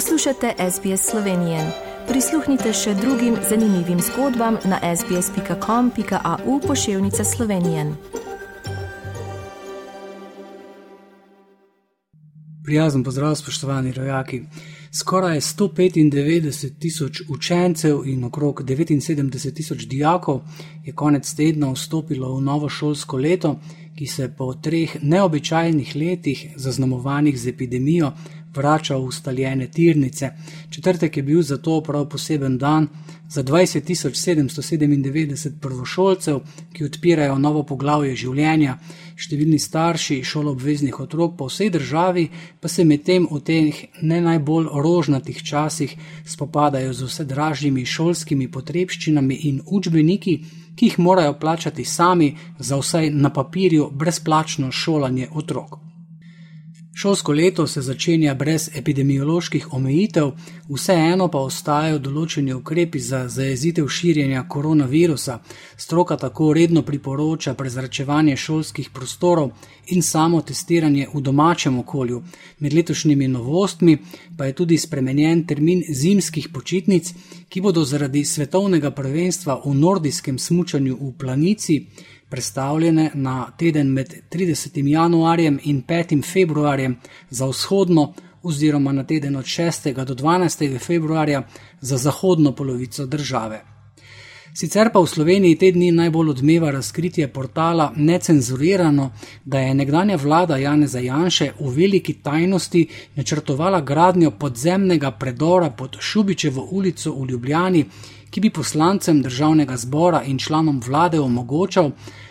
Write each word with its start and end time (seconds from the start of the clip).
Poslušate 0.00 0.54
SBS 0.70 1.10
Slovenije. 1.10 1.58
Prisluhnite 2.08 2.72
še 2.72 2.94
drugim 2.94 3.34
zanimivim 3.48 3.98
zgodbam 4.00 4.56
na 4.64 4.78
sbsp.com.au 4.96 6.60
pošiljka 6.66 7.24
Slovenije. 7.24 7.84
Prijazen 12.64 13.04
pozdrav, 13.04 13.34
spoštovani 13.34 13.92
rojaki. 13.92 14.42
Skoraj 14.92 15.40
195 15.40 16.70
tisoč 16.78 17.20
učencev 17.28 18.00
in 18.06 18.24
okrog 18.24 18.62
79 18.62 19.54
tisoč 19.54 19.84
dijakov 19.84 20.40
je 20.84 20.92
konec 20.92 21.34
tedna 21.34 21.72
vstopilo 21.72 22.36
v 22.36 22.40
novo 22.40 22.68
šolsko 22.68 23.16
leto, 23.16 23.58
ki 23.98 24.06
se 24.06 24.30
po 24.38 24.54
treh 24.54 24.96
neobičajnih 25.02 25.96
letih, 25.96 26.46
zaznamovanih 26.56 27.40
z 27.40 27.48
epidemijo, 27.48 28.12
vrača 28.54 28.96
v 28.96 29.04
ustaljene 29.04 29.66
tirnice. 29.66 30.30
Četrtek 30.70 31.16
je 31.16 31.22
bil 31.22 31.42
zato 31.42 31.80
prav 31.80 32.08
poseben 32.08 32.58
dan 32.58 32.88
za 33.28 33.42
20.797 33.42 35.50
prvošolcev, 35.60 36.40
ki 36.72 36.84
odpirajo 36.84 37.38
novo 37.38 37.62
poglavje 37.62 38.16
življenja. 38.16 38.78
Številni 39.20 39.58
starši 39.58 40.24
šoloobveznih 40.24 41.00
otrok 41.00 41.36
po 41.38 41.46
vsej 41.46 41.70
državi 41.70 42.28
pa 42.60 42.68
se 42.68 42.84
medtem 42.84 43.28
v 43.30 43.40
teh 43.44 43.84
ne 44.02 44.20
najbolj 44.24 44.66
rožnatih 44.82 45.42
časih 45.42 45.96
spopadajo 46.26 46.92
z 46.92 47.02
vse 47.06 47.24
dražjimi 47.24 47.86
šolskimi 47.86 48.48
potrebščinami 48.48 49.34
in 49.50 49.60
učbeniki, 49.66 50.44
ki 50.74 50.86
jih 50.86 50.98
morajo 50.98 51.38
plačati 51.38 51.84
sami 51.84 52.36
za 52.58 52.76
vsaj 52.80 53.10
na 53.10 53.30
papirju 53.30 53.90
brezplačno 53.92 54.72
šolanje 54.72 55.28
otrok. 55.34 55.89
Šolsko 57.00 57.32
leto 57.32 57.66
se 57.66 57.80
začenja 57.80 58.34
brez 58.34 58.68
epidemioloških 58.76 59.72
omejitev, 59.72 60.32
vseeno 60.68 61.28
pa 61.32 61.40
ostajajo 61.40 61.98
določeni 62.04 62.52
ukrepi 62.52 63.00
za 63.00 63.22
zajezitev 63.28 63.88
širjenja 63.88 64.42
koronavirusa. 64.48 65.38
Stroka 65.80 66.18
tako 66.20 66.50
redno 66.52 66.82
priporoča 66.84 67.54
prezračevanje 67.54 68.36
šolskih 68.36 68.90
prostorov 68.92 69.54
in 69.96 70.02
samo 70.02 70.42
testiranje 70.42 71.08
v 71.14 71.24
domačem 71.24 71.78
okolju. 71.80 72.20
Med 72.58 72.76
letošnjimi 72.76 73.32
novostmi 73.32 73.96
pa 74.36 74.50
je 74.50 74.58
tudi 74.60 74.78
spremenjen 74.78 75.46
termin 75.46 75.80
zimskih 75.88 76.52
počitnic, 76.52 77.14
ki 77.48 77.64
bodo 77.64 77.84
zaradi 77.84 78.26
svetovnega 78.28 78.90
prvenstva 78.90 79.62
v 79.64 79.72
nordijskem 79.74 80.38
smučanju 80.38 81.00
v 81.00 81.12
planici 81.16 81.80
predstavljene 82.30 83.10
na 83.14 83.50
teden 83.58 83.92
med 83.92 84.14
30. 84.30 84.86
januarjem 84.86 85.60
in 85.62 85.82
5. 85.82 86.32
februarjem 86.32 86.96
za 87.30 87.46
vzhodno, 87.46 88.14
oziroma 88.42 88.92
na 88.92 89.04
teden 89.04 89.36
od 89.36 89.44
6. 89.44 90.04
do 90.04 90.14
12. 90.14 90.78
februarja 90.78 91.42
za 91.80 91.96
zahodno 91.96 92.52
polovico 92.52 93.06
države. 93.06 93.64
Sicer 94.54 94.90
pa 94.92 94.98
v 94.98 95.06
Sloveniji 95.06 95.56
te 95.58 95.68
dni 95.70 95.92
najbolj 95.94 96.30
odmeva 96.30 96.70
razkritje 96.74 97.28
portala 97.28 97.92
Necenzurirano, 97.96 99.12
da 99.44 99.58
je 99.58 99.74
nekdanja 99.74 100.16
vlada 100.16 100.56
Janeza 100.56 100.98
Janše 100.98 101.52
v 101.60 101.70
veliki 101.76 102.14
tajnosti 102.22 102.86
načrtovala 103.14 103.80
gradnjo 103.80 104.30
podzemnega 104.30 105.10
predora 105.10 105.70
pod 105.70 105.96
Šubičevo 106.00 106.68
ulico 106.70 107.12
v 107.12 107.26
Ljubljani, 107.30 107.84
ki 108.30 108.40
bi 108.40 108.50
poslancem 108.50 109.22
državnega 109.22 109.76
zbora 109.76 110.22
in 110.22 110.38
članom 110.38 110.80
vlade 110.86 111.20
omogočal, 111.20 111.90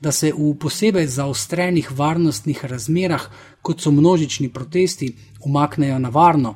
da 0.00 0.12
se 0.12 0.32
v 0.32 0.54
posebej 0.58 1.06
zaostrenih 1.06 1.92
varnostnih 1.98 2.64
razmerah, 2.64 3.28
kot 3.62 3.80
so 3.80 3.90
množični 3.90 4.48
protesti, 4.48 5.16
umaknejo 5.44 5.98
na 5.98 6.08
varno. 6.08 6.54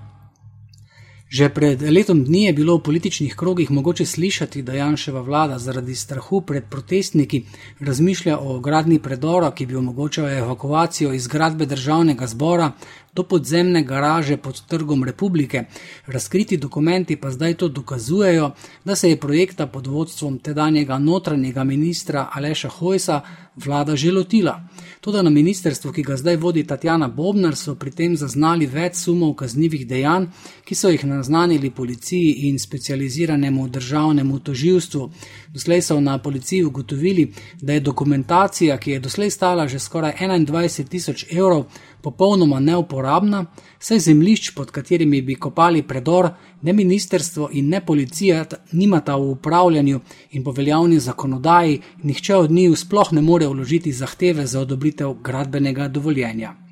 Že 1.34 1.48
pred 1.50 1.82
letom 1.82 2.22
dni 2.24 2.44
je 2.44 2.52
bilo 2.52 2.76
v 2.76 2.82
političnih 2.86 3.34
krogih 3.34 3.70
mogoče 3.70 4.06
slišati, 4.06 4.62
da 4.62 4.72
Janševa 4.72 5.20
vlada 5.20 5.58
zaradi 5.58 5.94
strahu 5.94 6.40
pred 6.40 6.68
protestniki 6.70 7.42
razmišlja 7.80 8.38
o 8.38 8.60
gradni 8.60 9.00
predora, 9.02 9.50
ki 9.50 9.66
bi 9.66 9.76
omogočal 9.76 10.28
evakuacijo 10.30 11.12
iz 11.12 11.24
zgradbe 11.24 11.66
državnega 11.66 12.26
zbora 12.26 12.70
do 13.14 13.22
podzemne 13.22 13.82
garaže 13.82 14.36
pod 14.36 14.60
trgom 14.66 15.04
republike. 15.04 15.64
Razkriti 16.06 16.56
dokumenti 16.56 17.16
pa 17.16 17.30
zdaj 17.30 17.54
to 17.54 17.68
dokazujejo, 17.68 18.50
da 18.84 18.96
se 18.96 19.10
je 19.10 19.20
projekta 19.20 19.66
pod 19.66 19.86
vodstvom 19.86 20.38
tedanjega 20.38 20.98
notranjega 20.98 21.64
ministra 21.64 22.28
Aleša 22.32 22.68
Hojsa 22.68 23.20
vlada 23.56 23.96
že 23.96 24.12
lotila. 24.12 24.60
Tudi 25.00 25.22
na 25.22 25.30
ministrstvu, 25.30 25.92
ki 25.92 26.02
ga 26.02 26.16
zdaj 26.16 26.36
vodi 26.36 26.64
Tatjana 26.66 27.08
Bobnar, 27.08 27.56
so 27.56 27.74
pri 27.74 27.90
tem 27.90 28.16
zaznali 28.16 28.66
več 28.66 28.96
sumov 29.04 29.34
kaznjivih 29.38 29.86
dejanj, 29.86 30.26
ki 30.64 30.74
so 30.74 30.90
jih 30.90 31.04
naznanili 31.04 31.70
policiji 31.70 32.48
in 32.48 32.58
specializiranemu 32.58 33.68
državnemu 33.68 34.38
toživstvu. 34.38 35.10
Doslej 35.54 35.82
so 35.82 36.00
na 36.00 36.18
policiji 36.18 36.64
ugotovili, 36.64 37.32
da 37.62 37.72
je 37.72 37.80
dokumentacija, 37.80 38.78
ki 38.78 38.90
je 38.90 39.00
doslej 39.00 39.30
stala 39.30 39.68
že 39.68 39.78
skoraj 39.78 40.14
21 40.18 40.88
tisoč 40.88 41.26
evrov, 41.30 41.66
popolnoma 42.04 42.60
neuporabna, 42.60 43.44
saj 43.78 43.98
zemljišč, 43.98 44.50
pod 44.54 44.70
katerimi 44.70 45.22
bi 45.22 45.34
kopali 45.34 45.82
predor, 45.82 46.30
ne 46.62 46.72
ministerstvo 46.72 47.48
in 47.52 47.68
ne 47.68 47.80
policija 47.86 48.44
nimata 48.72 49.16
v 49.16 49.30
upravljanju 49.36 50.00
in 50.32 50.44
po 50.44 50.52
veljavni 50.52 51.00
zakonodaji, 51.00 51.80
nihče 52.02 52.36
od 52.36 52.50
njih 52.50 52.78
sploh 52.78 53.12
ne 53.12 53.22
more 53.22 53.48
vložiti 53.48 53.92
zahteve 53.92 54.46
za 54.46 54.60
odobritev 54.60 55.16
gradbenega 55.22 55.88
dovoljenja. 55.88 56.63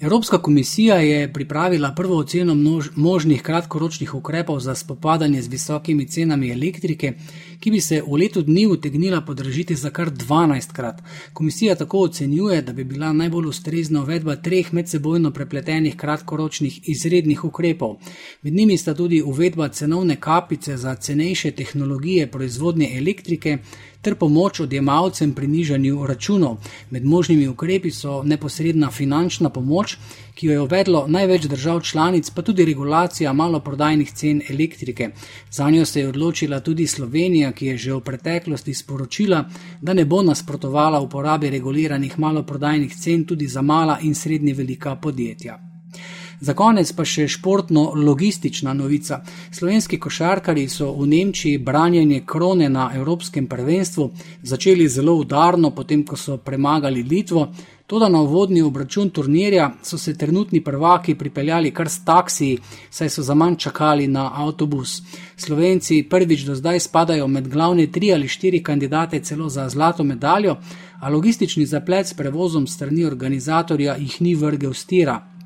Evropska 0.00 0.38
komisija 0.38 0.96
je 0.96 1.32
pripravila 1.32 1.92
prvo 1.96 2.16
oceno 2.16 2.54
množ, 2.54 2.86
možnih 2.96 3.42
kratkoročnih 3.42 4.14
ukrepov 4.14 4.60
za 4.60 4.74
spopadanje 4.74 5.42
z 5.42 5.48
visokimi 5.48 6.06
cenami 6.06 6.50
elektrike, 6.52 7.12
ki 7.60 7.70
bi 7.70 7.80
se 7.80 8.02
v 8.06 8.16
letu 8.16 8.42
dni 8.42 8.66
utegnila 8.66 9.20
podražiti 9.20 9.74
za 9.74 9.90
kar 9.90 10.10
12 10.10 10.72
krat. 10.72 11.02
Komisija 11.32 11.74
tako 11.74 11.98
ocenjuje, 11.98 12.62
da 12.62 12.72
bi 12.72 12.84
bila 12.84 13.12
najbolj 13.12 13.46
ustrezna 13.46 14.02
uvedba 14.02 14.36
treh 14.36 14.72
medsebojno 14.72 15.30
prepletenih 15.30 15.96
kratkoročnih 15.96 16.88
izrednih 16.88 17.44
ukrepov. 17.44 17.96
Med 18.42 18.54
njimi 18.54 18.76
sta 18.76 18.94
tudi 18.94 19.22
uvedba 19.22 19.68
cenovne 19.68 20.16
kapice 20.16 20.76
za 20.76 20.94
cenejše 20.94 21.50
tehnologije 21.50 22.30
proizvodnje 22.30 22.90
elektrike 22.98 23.58
ter 24.02 24.14
pomoč 24.14 24.60
odjemalcem 24.60 25.32
pri 25.34 25.46
nižanju 25.46 26.06
računov. 26.06 26.56
Med 26.90 27.04
možnimi 27.04 27.48
ukrepi 27.48 27.90
so 27.90 28.22
neposredna 28.22 28.90
finančna 28.90 29.50
pomoč, 29.50 29.96
ki 30.34 30.46
jo 30.46 30.52
je 30.52 30.60
uvedlo 30.60 31.06
največ 31.08 31.48
držav 31.50 31.80
članic, 31.80 32.30
pa 32.30 32.42
tudi 32.42 32.64
regulacija 32.64 33.32
maloprodajnih 33.32 34.12
cen 34.12 34.42
elektrike. 34.50 35.10
Za 35.50 35.70
njo 35.70 35.84
se 35.84 36.00
je 36.00 36.08
odločila 36.08 36.60
tudi 36.60 36.86
Slovenija, 36.86 37.52
ki 37.52 37.66
je 37.66 37.78
že 37.78 37.94
v 37.94 38.00
preteklosti 38.00 38.74
sporočila, 38.74 39.44
da 39.80 39.94
ne 39.94 40.04
bo 40.04 40.22
nasprotovala 40.22 41.00
uporabi 41.00 41.50
reguliranih 41.50 42.18
maloprodajnih 42.18 42.96
cen 42.96 43.24
tudi 43.24 43.46
za 43.46 43.62
mala 43.62 43.98
in 44.02 44.14
srednje 44.14 44.54
velika 44.54 44.96
podjetja. 44.96 45.67
Za 46.40 46.54
konec 46.54 46.92
pa 46.94 47.02
še 47.04 47.26
športno-logistična 47.26 48.72
novica. 48.72 49.22
Slovenski 49.50 49.98
košarkari 49.98 50.68
so 50.70 50.92
v 50.94 51.06
Nemčiji 51.10 51.58
branjenje 51.58 52.20
krone 52.26 52.68
na 52.68 52.90
Evropskem 52.94 53.46
prvenstvu 53.46 54.10
začeli 54.42 54.88
zelo 54.88 55.16
udarno, 55.18 55.70
potem 55.74 56.04
ko 56.06 56.16
so 56.16 56.36
premagali 56.36 57.02
Litvo. 57.02 57.48
Toda 57.88 58.08
na 58.08 58.20
uvodni 58.20 58.62
obračun 58.62 59.10
turnirja 59.10 59.70
so 59.82 59.98
se 59.98 60.14
trenutni 60.18 60.60
prvaki 60.64 61.14
pripeljali 61.14 61.70
kar 61.74 61.88
s 61.88 62.04
taksiji, 62.04 62.58
saj 62.90 63.10
so 63.10 63.22
za 63.22 63.34
manj 63.34 63.56
čakali 63.56 64.06
na 64.06 64.28
avtobus. 64.34 65.02
Slovenci 65.36 66.02
prvič 66.10 66.44
do 66.44 66.54
zdaj 66.54 66.80
spadajo 66.80 67.26
med 67.26 67.48
glavne 67.48 67.86
tri 67.86 68.12
ali 68.12 68.28
štiri 68.28 68.62
kandidate 68.62 69.20
celo 69.20 69.48
za 69.48 69.68
zlato 69.68 70.04
medaljo, 70.04 70.56
a 71.00 71.08
logistični 71.08 71.66
zaplet 71.66 72.06
s 72.06 72.14
prevozom 72.14 72.66
strani 72.66 73.04
organizatorja 73.04 73.96
jih 73.96 74.20
ni 74.22 74.34
vrgel 74.34 74.74
stira. 74.74 75.37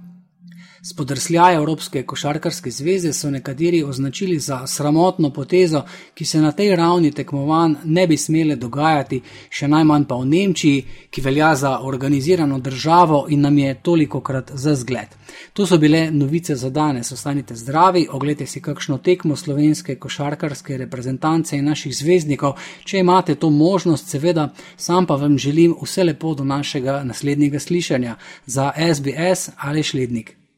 Spodrsljaj 0.84 1.54
Evropske 1.54 2.02
košarkarske 2.02 2.70
zveze 2.70 3.12
so 3.12 3.30
nekateri 3.30 3.82
označili 3.84 4.38
za 4.38 4.66
sramotno 4.66 5.30
potezo, 5.30 5.82
ki 6.14 6.24
se 6.24 6.40
na 6.40 6.52
tej 6.52 6.76
ravni 6.76 7.12
tekmovanj 7.12 7.74
ne 7.84 8.06
bi 8.06 8.16
smele 8.16 8.56
dogajati, 8.56 9.20
še 9.50 9.68
najmanj 9.68 10.08
pa 10.10 10.18
v 10.18 10.26
Nemčiji, 10.32 10.80
ki 11.10 11.22
velja 11.22 11.52
za 11.54 11.70
organizirano 11.86 12.58
državo 12.58 13.26
in 13.28 13.46
nam 13.46 13.58
je 13.58 13.76
toliko 13.82 14.20
krat 14.20 14.50
za 14.54 14.74
zgled. 14.74 15.14
To 15.52 15.66
so 15.66 15.78
bile 15.78 16.10
novice 16.10 16.56
za 16.56 16.70
danes. 16.70 17.12
Ostanite 17.12 17.54
zdravi, 17.54 18.08
oglejte 18.10 18.46
si 18.46 18.60
kakšno 18.60 18.98
tekmo 18.98 19.36
slovenske 19.36 19.96
košarkarske 19.96 20.82
reprezentance 20.82 21.56
in 21.56 21.64
naših 21.64 21.94
zvezdnikov. 21.96 22.58
Če 22.84 22.98
imate 22.98 23.34
to 23.34 23.50
možnost, 23.50 24.10
seveda, 24.10 24.50
sam 24.76 25.06
pa 25.06 25.14
vam 25.14 25.38
želim 25.38 25.78
vse 25.82 26.10
lepo 26.10 26.34
do 26.34 26.44
našega 26.44 27.04
naslednjega 27.04 27.60
slišanja 27.60 28.16
za 28.46 28.72
SBS 28.94 29.50
ali 29.56 29.82
Šlednik. 29.82 30.41